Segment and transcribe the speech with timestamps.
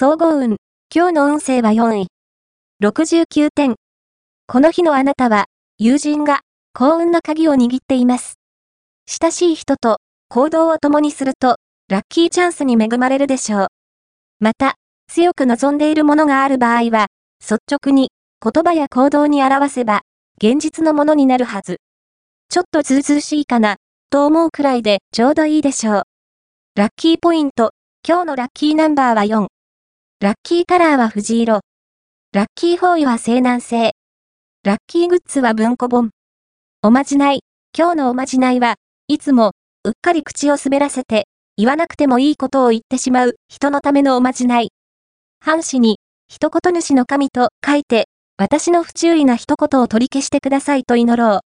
[0.00, 0.58] 総合運。
[0.94, 2.06] 今日の運勢は4位。
[2.80, 3.74] 69点。
[4.46, 8.36] この日のあなたは、友人が幸運の鍵を握っています。
[9.08, 9.96] 親しい人と
[10.28, 11.56] 行動を共にすると、
[11.88, 13.66] ラッキーチャンスに恵まれるでしょう。
[14.38, 14.76] また、
[15.08, 17.08] 強く望んでいるものがある場合は、
[17.40, 20.02] 率直に言葉や行動に表せば、
[20.40, 21.78] 現実のものになるはず。
[22.50, 23.78] ちょっとずうずうしいかな、
[24.10, 26.02] と思うくらいでちょうどいいでしょう。
[26.76, 27.72] ラッキーポイント、
[28.06, 29.48] 今日のラッキーナンバーは4。
[30.20, 31.60] ラッキーカラーは藤色。
[32.32, 33.92] ラッキーフォーイは西南西。
[34.64, 36.10] ラッキーグッズは文庫本。
[36.82, 37.44] おまじない。
[37.72, 38.74] 今日のおまじないは、
[39.06, 39.52] いつも、
[39.84, 44.72] うっかり口を滑らせて、言わなくてもいいことを言ってしまう人のためのおまじない。
[45.38, 48.08] 半紙に、一言主の神と書いて、
[48.38, 51.40] 私の不注意な一言を取り消してくださいと祈ろう。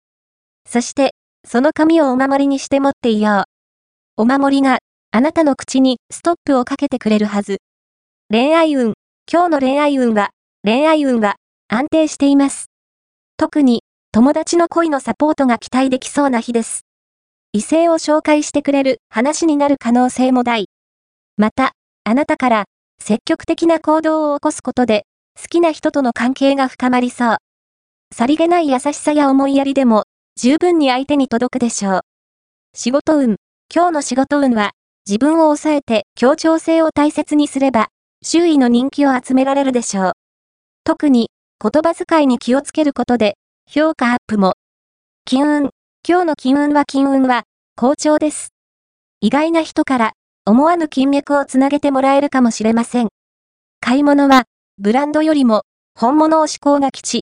[0.69, 3.47] そして、その紙をお守りにして持っていよ
[4.17, 4.23] う。
[4.23, 4.79] お守りが、
[5.11, 7.59] あなたの口にストップをかけてくれるはず。
[8.33, 8.93] 恋愛運。
[9.29, 10.31] 今日の恋愛運は、
[10.63, 11.35] 恋愛運は
[11.67, 12.67] 安定しています。
[13.37, 13.83] 特に、
[14.13, 16.83] 友達の恋のサポートが期待できそうな日です。
[17.53, 20.67] 異性を紹介してくれる話になる可能性も大。
[21.39, 21.73] また、
[22.05, 22.65] あなたから
[23.03, 27.37] 積極的な行動を起こすことで、好きな人との関係が深まりそう。
[28.15, 30.05] さりげない優しさや思いやりでも、
[30.37, 32.01] 十分に相手に届くでしょう。
[32.77, 33.39] 仕事運。
[33.75, 34.71] 今日の仕事運は、
[35.05, 37.89] 自分を抑えて協調性を大切にすれば、
[38.23, 40.13] 周囲の人気を集められるでしょう。
[40.85, 44.55] 特に、言葉遣いに気をつけることで、評価アップも。
[45.25, 45.71] 金運。
[46.07, 47.45] 今日の金運は金運は、
[47.77, 48.51] 好調です。
[49.23, 50.13] 意外な人から、
[50.45, 53.09] 思わぬ金脈をつなげてもらえるかもしれません。
[53.81, 54.45] 買い物は、
[54.77, 55.63] ブランドよりも、
[55.99, 57.19] 本物を思考が吉。